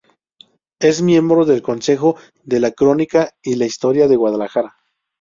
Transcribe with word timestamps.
Es 0.79 1.03
miembro 1.03 1.45
del 1.45 1.61
Consejo 1.61 2.15
de 2.43 2.59
la 2.59 2.71
Crónica 2.71 3.35
y 3.43 3.53
la 3.53 3.67
Historia 3.67 4.07
de 4.07 4.15
Guadalajara. 4.15 4.75